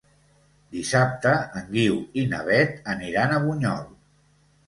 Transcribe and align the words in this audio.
Dissabte 0.75 1.33
en 1.59 1.67
Guiu 1.75 1.99
i 2.21 2.25
na 2.33 2.39
Beth 2.49 2.89
aniran 2.95 3.35
a 3.35 3.39
Bunyol. 3.47 3.85